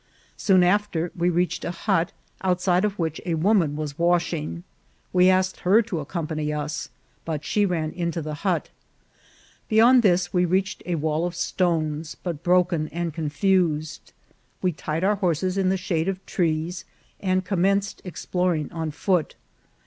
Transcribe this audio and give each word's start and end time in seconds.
Soon 0.35 0.63
after 0.63 1.11
we 1.15 1.29
reached 1.29 1.63
a 1.63 1.69
hut, 1.69 2.11
outside 2.41 2.83
of 2.83 2.97
which 2.97 3.21
a 3.23 3.35
woman 3.35 3.75
was 3.75 3.99
washing. 3.99 4.63
We 5.13 5.29
asked 5.29 5.59
her 5.59 5.83
to 5.83 5.99
ac 5.99 6.05
DESCRIPTION 6.07 6.31
OF 6.31 6.37
THE 6.47 6.53
RUINS. 6.53 6.89
153 7.25 7.27
company 7.27 7.33
us, 7.37 7.43
but 7.43 7.45
she 7.45 7.65
ran 7.67 7.91
into 7.91 8.23
the 8.23 8.41
hut. 8.41 8.69
Beyond 9.69 10.01
this 10.01 10.33
we 10.33 10.45
reached 10.45 10.81
a 10.87 10.95
wall 10.95 11.27
of 11.27 11.35
stones, 11.35 12.15
but 12.23 12.41
broken 12.41 12.87
and 12.87 13.13
confused. 13.13 14.11
We 14.63 14.71
tied 14.71 15.03
our 15.03 15.17
horses 15.17 15.55
in 15.55 15.69
the 15.69 15.77
shade 15.77 16.07
of 16.07 16.25
trees, 16.25 16.83
and 17.19 17.45
commenced 17.45 18.01
ex 18.03 18.25
ploring 18.25 18.71
on 18.73 18.89
foot. 18.89 19.35